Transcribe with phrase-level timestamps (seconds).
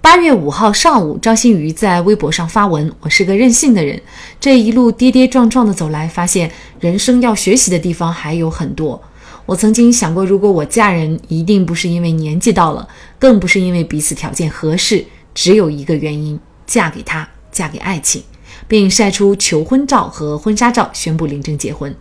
[0.00, 4.00] 八月五号上午，张馨予在微博上发文：“我是个任性的人，
[4.40, 9.02] 这一路跌跌撞撞的走来，发现人生要学习的地方还有很多。
[9.44, 18.22] 我曾经想过，如果我嫁人，一定不是因为年纪到了，更不是因为彼此条件合适，只有一个原因：嫁给他，嫁给爱情，
[18.68, 21.94] 并晒出求婚照和婚纱照，宣布领证结婚。”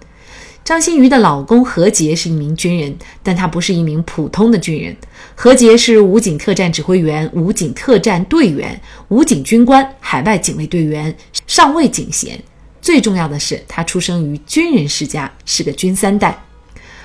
[0.68, 4.94] 张馨予的老公何洁是一名军人，但他不是一名普通的军人。
[5.34, 11.16] 何洁是武警特战指挥员、武警特战队员、武警军官、海外警卫队员、
[11.48, 12.38] 上尉警衔。
[12.82, 16.38] 最重要的是，他出生于军人世家，是个军三代。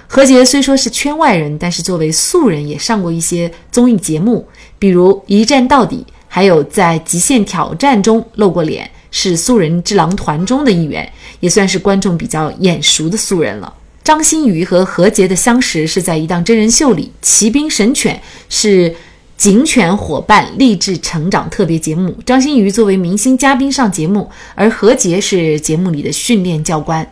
[0.09, 4.45] 何洁虽说是圈外人，但是作为素人也上过一些综艺节目，
[4.81, 8.91] 比如《一战到底》，还有在《极限挑战》中露过脸。
[9.13, 13.73] 是素人之狼团中的一员，也算是观众比较眼熟的素人了。
[14.03, 18.17] 张馨予和何洁的相识是在一档真人秀里，《骑兵神犬》
[18.49, 18.93] 是
[19.37, 22.13] 警犬伙伴励志成长特别节目。
[22.27, 27.09] 张馨予作为明星嘉宾上节目，而何洁是节目里的训练教官。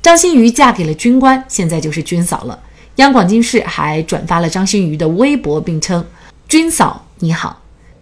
[0.00, 2.58] 张馨予嫁给了军官，现在就是军嫂了。
[2.96, 6.04] 央广经视还转发了张馨予的微博，并称
[6.48, 7.59] ：“军嫂你好。”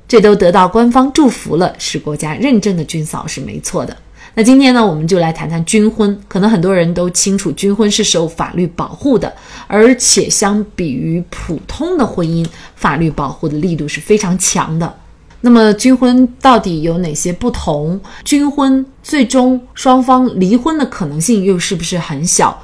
[0.09, 3.95] 这都得到官方祝福了，是国家认证的军嫂是没错的。
[4.34, 6.19] 那今天呢，我们就来谈谈军婚。
[6.27, 9.31] 可能很多人都清楚，军婚是受法律保护的，
[9.67, 14.95] 而且相比于普通的婚姻，法律保护的力度是非常强的。
[15.42, 18.01] 那么，军婚到底有哪些不同？
[18.25, 22.62] 军婚最终双方离婚的可能性又是不是很小？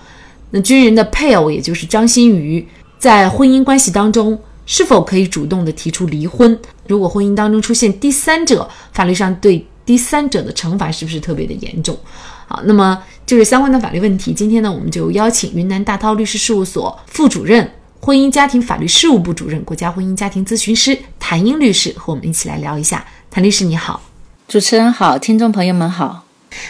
[0.50, 2.66] 那军人的配偶，也就是张馨予，
[2.98, 4.38] 在婚姻关系当中。
[4.66, 6.58] 是否可以主动的提出离婚？
[6.86, 11.98] 如果婚姻当中出现第三者，法律上对第三者的惩罚是不是特别的严重？
[12.46, 14.32] 好，那么就是相关的法律问题。
[14.32, 17.70] 今天呢，我们就邀请云南大韬律师事务所副主任、
[18.00, 23.04] 婚姻家庭法律事务部主任、国家婚姻家庭咨询师谭英律师和我们一起来聊一下。
[23.30, 24.02] 谭律师你好，
[24.46, 26.24] 主持人好，听众朋友们好，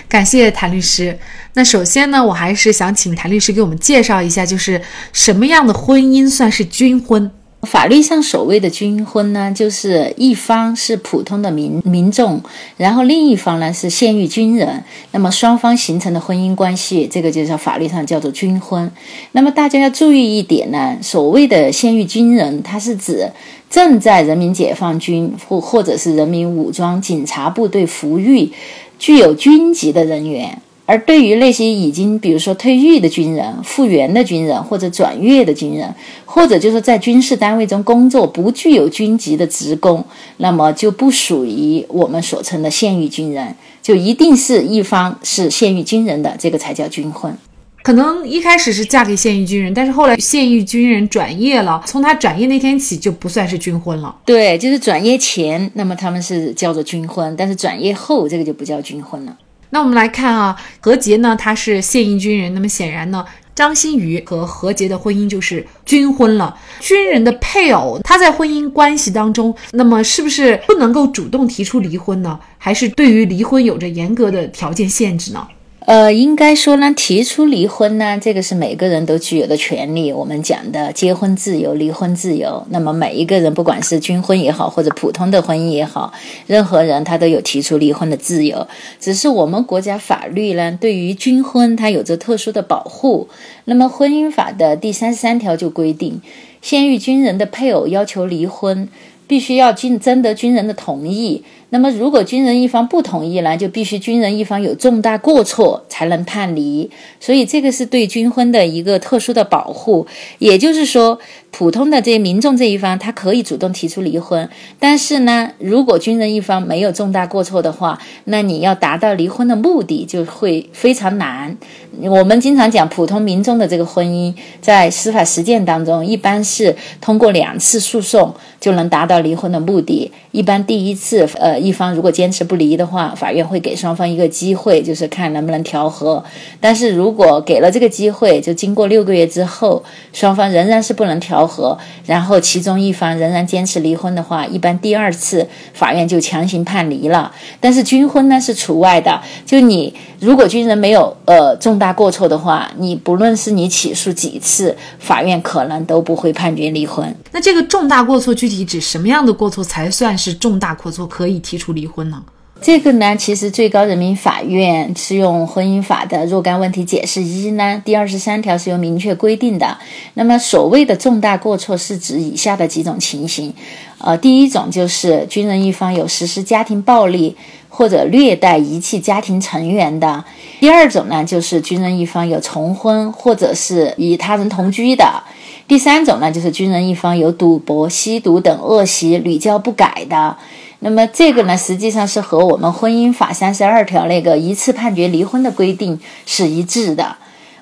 [0.08, 1.18] 感谢谭律师。
[1.54, 4.80] 那首先呢，我还是想请谭律师给我们介绍一下，就是
[5.12, 7.30] 什么样的婚姻算是军婚？
[7.64, 12.40] 法律上所谓的军婚呢，就是一方是普通的民民众，
[12.76, 18.90] 然后另一方呢是现役军人，那么双方形成的婚姻关系，这个就叫法律上叫做军婚。
[19.32, 23.30] 那么大家要注意一点呢，所谓的现役军人，它是指
[23.70, 28.52] 正在人民解放军或或者是人民武装警察部队服役、
[28.98, 30.60] 具有军籍的人员。
[30.86, 35.94] 而对于那些已经，比如说退役的军人、复员的军人，或者转业的军人，
[36.26, 40.04] 或者就是在军事单位中工作不具有军籍的职工，
[40.36, 47.34] 那么就不属于我们所称的现役军人，就一定是一方是现役军人的，这个才叫军婚。
[47.82, 54.14] 可能一开始是嫁给现役军人，但是后来现役军人转业了，从他转业那天起就不算是军婚了。
[54.24, 59.36] 对，就是转业前，那么他们是叫做军婚，但是转业后这个就不叫军婚了。
[59.74, 63.24] 那我们来看啊，何洁呢，他是现役军人，那么显然呢，
[63.56, 66.56] 张馨予和何洁的婚姻就是军婚了。
[66.78, 72.38] 军人的配偶，他在婚姻关系当中，那么是不是不能够主动提出离婚呢？
[72.56, 75.44] 还是对于离婚有着严格的条件限制呢？
[75.86, 80.10] 呃，应该说呢，提出离婚呢，这个是每个人都具有的权利。
[80.10, 86.10] 我们讲的结婚自由、离婚自由，那么每一个人，不管是军婚也好，或者普通的婚姻也好，
[86.46, 88.66] 任何人他都有提出离婚的自由。
[88.98, 93.28] 只是我们国家法律呢，对于军婚它有着特殊的保护。
[93.66, 96.22] 那么婚姻法的第三十三条就规定，
[96.62, 98.88] 现役军人的配偶要求离婚，
[99.26, 101.44] 必须要经征得军人的同意。
[101.74, 106.88] 那么，如果军人一方不同意呢，就必须军人一方有重大过错才能判离。
[107.18, 110.06] 所以，这个是对军婚的一个特殊的保护。
[110.38, 111.18] 也就是说，
[111.50, 114.48] 普通的这些民众这一方，他可以主动提出离婚。
[114.78, 121.56] 但是呢，如果军人一方没有重大过错的话，那你要达到离婚的目的就会非常难。
[122.02, 130.12] 我们经常讲，普通民众的这个婚姻，在司法实践当中，一般是通过两次诉讼就能达到离婚的目的。
[130.30, 131.63] 一般第一次，呃。
[131.64, 136.22] 一方如果坚持不离的话，法院会给双方一个机会，就是看能不能调和。
[136.60, 139.82] 但是如果给了这个机会，就经过六个月之后，
[140.12, 147.32] 双方仍然是不能调和，然后其中一方仍然坚持离婚的话，一般第二次法院就强行判离了。
[147.60, 157.14] 但是军婚呢是除外的，就你如果军人没有呃重大过错的话，你不论是你起诉几次，法院可能都不会判决离婚。
[157.32, 162.20] 那这个重大过错具体指什么样的过错才算是重大过错，可以提提出离婚呢？
[162.60, 169.78] 这个呢，其实最高人民法院适用婚姻法的若干问题解释一呢，第二十三条是有明确规定的。
[170.14, 173.54] 那么所谓的重大过错是指以下的几种情形，
[173.98, 177.36] 呃，第一种就是军人一方有实施家庭暴力
[177.68, 180.24] 或者虐待遗弃家庭成员的；
[180.58, 185.22] 第二种呢，就是军人一方有重婚或者是与他人同居的；
[185.68, 190.36] 第三种呢，就是军人一方有赌博、吸毒等恶习屡教不改的。
[190.84, 197.16] 那么这个呢，实际上是和我们婚姻法三十二条那个一次判决离婚的规定是一致的。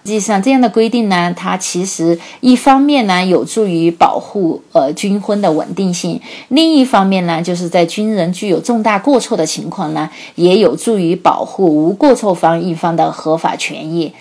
[0.05, 14.13] 实际上，这样的规定呢，它其实一方面呢有助于保护呃军婚的稳定性，另一方面呢，就是在军人具有重大过错的情况呢，也有助于保护无过错方一方的合法权益。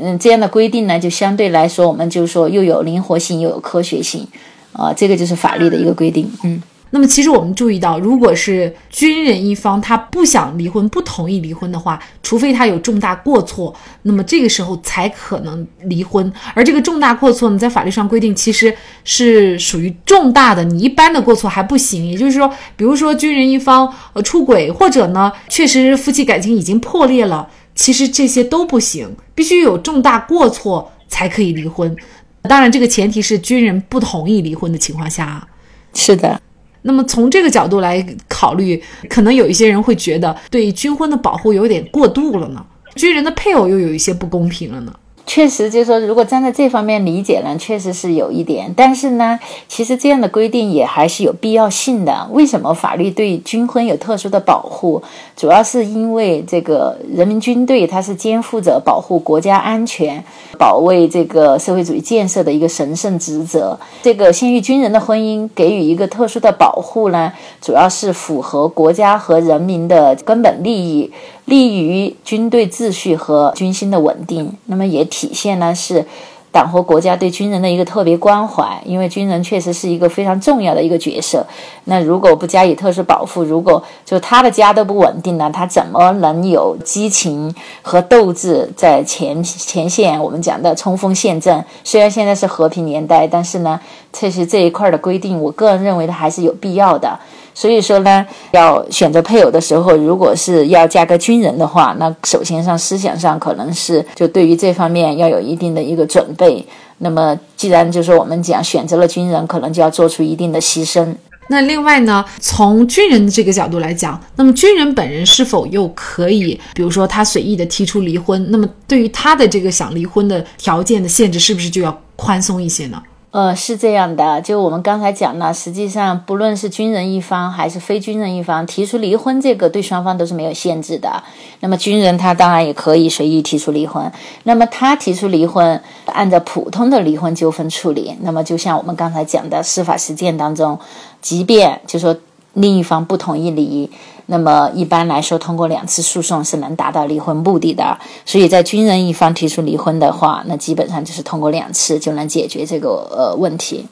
[0.00, 4.26] 嗯，这样的规定呢，就相对来说，我们就是说又有灵活性又有科学性，
[4.72, 6.60] 啊，这个就是法律的一个规定，嗯。
[6.90, 16.32] 那么，其实我们注意到，如果是军人一方他不想离婚、不同意离婚的话，除非他有重大过错，那么这个时候才可能离婚。
[16.54, 18.74] 而这个重大过错呢，在法律上规定其实
[19.04, 22.10] 是属于重大的，你一般的过错还不行。
[22.10, 31.94] 也就是说，比如说军人一方呃出轨，或者呢确实夫妻感情已经破裂了，其实这些都不行，必须有重大过错才可以离婚。
[32.42, 35.46] 当然，这个前提是军人不同意离婚的情况下啊。
[35.92, 36.40] 是的。
[36.82, 42.64] 那么从这个角度来考虑，可能有一些人会觉得对军婚的保护有点过度了呢，
[42.94, 44.94] 军人的配偶又有一些不公平了呢。
[45.28, 48.72] 确实，就是说，如果站在这方面理解呢，确实是有一点。
[48.74, 49.38] 但是呢，
[49.68, 52.26] 其实这样的规定也还是有必要性的。
[52.32, 55.02] 为什么法律对军婚有特殊的保护？
[55.36, 60.24] 主要是因为这个人民军队它是肩负着保护国家安全、
[60.58, 63.78] 保卫这个社会主义建设的一个神圣职责。
[64.02, 71.12] 这个现役军人的婚姻给予一个特殊的保护呢，主要是符合国家和人民的根本利益。
[71.48, 76.04] 利于军队秩序和军心的稳定，那么也体现呢是
[76.52, 81.46] 党和国家对军人的一个特别关怀，因为军人确实是一个非常重要的一个角色。
[81.84, 90.22] 那如果不加以特殊保护，如果就他的家都不稳定呢，他怎么能有激情和斗志在前前线？
[90.22, 91.64] 我们讲的冲锋陷阵。
[91.82, 93.80] 虽然现在是和平年代，但是呢，
[94.12, 97.18] 确实这一块的规定，我个人认为它还是有必要的。
[97.54, 106.64] 所以说呢，要选择配偶的时候，如果是要嫁个军人的话，那首先上思想上可能是就对于这方面要有一定的一个准备。
[106.98, 111.14] 那么既然就是我们讲选择了军人，可能就要做出一定的牺牲。
[111.50, 123.02] 那另外呢，从军人的这个角度来讲，那么军人本人是否又可以，比如说他随意的提出离婚，那么对于他的这个想离婚的条件的限制，是不是就要宽松一些呢？
[123.30, 131.22] 呃，是这样的，就我们刚才讲了，实际上不论是军人一方还是非军人一方提出离婚，这个对双方都是没有限制的。
[131.60, 134.10] 那么军人他当然也可以随意提出离婚。
[134.44, 138.16] 那么他提出离婚，按照普通的离婚纠纷处理。
[138.22, 140.78] 那么就像我们刚才讲的司法实践当中，
[141.20, 142.16] 即便就说
[142.54, 143.90] 另一方不同意离。
[144.30, 147.98] 那么一般来说，通过两次诉讼是能达到离婚目的的。
[148.24, 153.84] 所以在军人一方提出离婚的话，那基本上就是通过两次就能解决这个呃问题。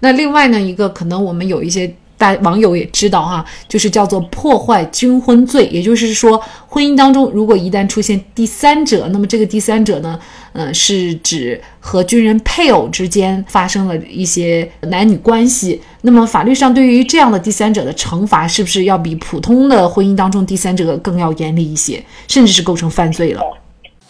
[0.00, 1.94] 那另外呢，一个可能我们有一些。
[2.18, 10.16] 大网友也知道哈，就是叫做破坏军婚罪，也就是说，婚姻当中如果一旦出现第三者，那么这个第三者呢，
[10.52, 23.40] 嗯，是指和军人配偶之间发生了一些男女关系，那么法律上对于这样的第三者的惩罚，是不是要比普通的婚姻当中第三者更要严厉一些，甚至是构成犯罪了？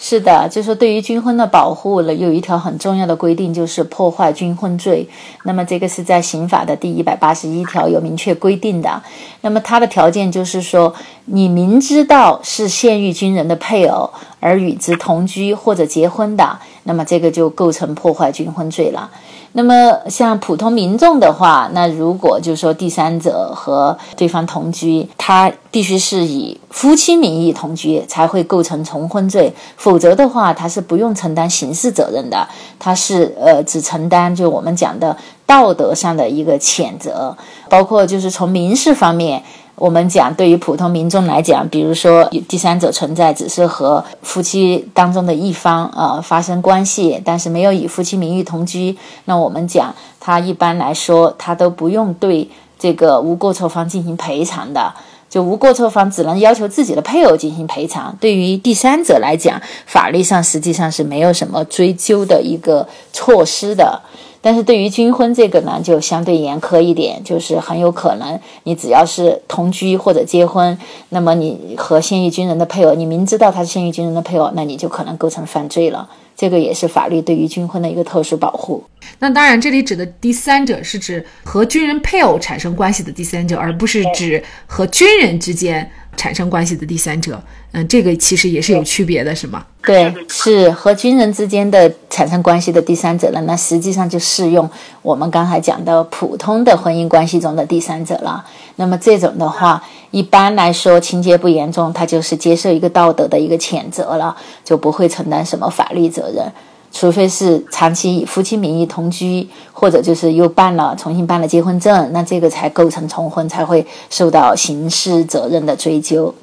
[0.05, 5.09] 是的，就是对于军婚的保护了，有一条很重要的规定，就是破坏军婚罪。
[5.45, 9.01] 那么这个是在刑法的第一百八十一条有明确规定的。
[9.43, 10.93] 那么它的条件就是说，
[11.27, 19.09] 你明知道是现役军人的配偶而与之同居或者结婚的，那么这个就构成破坏军婚罪了。
[19.55, 37.37] 那么像普通民众的话，那如果就是说第三者和对方同居，他必须是以夫妻名义同居才会构成重婚罪，否则的话他是不用承担刑事责任的，他是呃只承担就我们讲的道德上的一个谴责，
[37.69, 39.43] 包括就是从民事方面，
[39.75, 52.49] 我们讲，对于普通民众来讲，比如说第三者存在，只是和夫妻当中的一方呃发生关系，但是没有以夫妻名义同居，那我们讲，他一般来说他都不用对
[52.79, 54.93] 这个无过错方进行赔偿的，
[55.29, 58.15] 就无过错方只能要求自己的配偶进行赔偿。
[58.21, 64.03] 对于第三者来讲，法律上实际上是没有什么追究的一个措施的。
[64.43, 70.77] 但是对于军婚这个呢，就相对严苛一点，就是很有可能你只要是同居或者结婚，
[71.11, 76.09] 那么你和现役军人的配偶，你明知道他是现役军人的配偶，那你就可能构成犯罪了。
[76.43, 78.83] 这个也是法律对于军婚的一个特殊保护。
[79.21, 85.89] 那当然，这里指的第三者是指和军人配偶产生关系的第三者，而不是指和军人之间。
[86.15, 89.65] 产生关系的第三者，嗯，这个其实也是有区别的，是吗？
[89.83, 93.41] 对，是和军人之间的产生关系的第三者了。
[93.41, 94.69] 那实际上就适用
[95.01, 98.45] 我们刚才讲的普通的婚姻关系中的第三者了。
[98.77, 106.53] 那么这种的话，一般来说情节不严重，他就是接受一个道德的一个谴责了，就不会承担什么法律责人。
[106.95, 116.35] 除非是长期以夫妻名义同居，或者就是又办了重新办了结婚证，那这个才构成重婚，才会受到刑事责任的追究。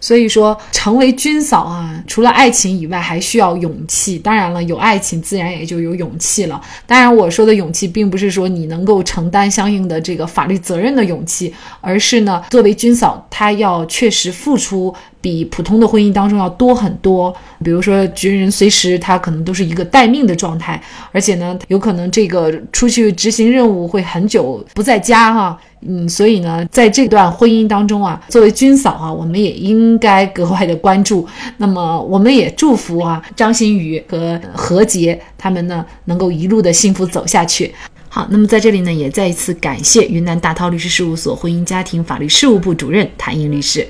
[0.00, 4.18] 所以说，成为军嫂啊，除了爱情以外，还需要勇气。
[4.18, 6.60] 当然了，有爱情，自然也就有勇气了。
[6.86, 14.94] 当然，我说的勇气，并不是说你能够承担相应的这个法律责任的勇气，而是呢，作为军嫂，她要确实付出。
[15.20, 17.34] 比普通的婚姻当中要多很多。
[17.64, 25.58] 比如说，军人随时他可能都是一个待命的状态，而且呢，有可能这个出去执行任务会很久不在家哈。
[25.86, 31.26] 嗯，所以呢，在这段婚姻当中啊，作为军嫂啊，我们也应该格外的关注。
[31.58, 37.72] 那么，我们也祝福啊，张馨予和何洁他们呢，能够一路的幸福走下去。
[38.08, 43.86] 好，那么在这里呢，也再一次感谢云南大韬律师事务所婚姻家庭法律事务部主任谭英律师。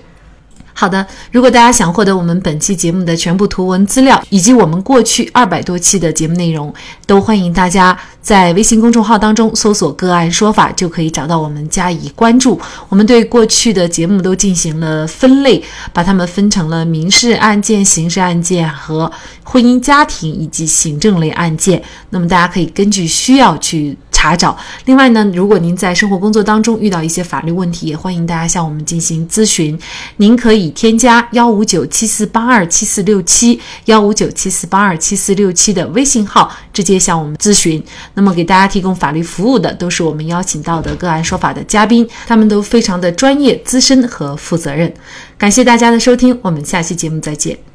[0.81, 6.73] 好的，如果大家想获得我们本期节目的全部图文资料，以及我们过去二百多期的节目内容，
[7.05, 12.61] 都欢迎大家在微信公众号当中搜索“个案说法”，就可以找到我们加以关注。
[12.89, 15.61] 我们对过去的节目都进行了分类，
[15.93, 19.11] 把它们分成了民事案件、刑事案件和
[19.43, 21.83] 婚姻家庭以及行政类案件。
[22.11, 23.99] 那么大家可以根据需要去。
[24.19, 24.59] 查找。
[24.87, 29.79] 另外呢，如果您在生活工作当中遇到一些法律问题，也欢迎大家向我们进行咨询。
[30.17, 37.81] 您可以添加幺五九七四八二七四六七幺五九七四八二七四六七的微信号，直接向我们咨询。
[38.15, 44.93] 那么给大家提供法律服务的都是我们邀请到的个案说法的嘉宾，他们都非常的专业、资深和负责任。
[45.39, 47.68] 感谢大家的收听，我们下期节目再见。